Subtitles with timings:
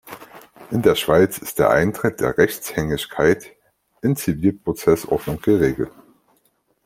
[0.71, 3.55] In der Schweiz ist der Eintritt der Rechtshängigkeit
[4.01, 5.91] in Zivilprozessordnung geregelt.